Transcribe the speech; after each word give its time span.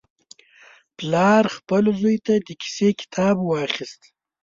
پلار 0.97 1.43
خپل 1.57 1.83
زوی 1.99 2.17
ته 2.25 2.33
د 2.47 2.49
کیسې 2.61 2.89
کتاب 3.01 3.35
واخیست. 3.43 4.01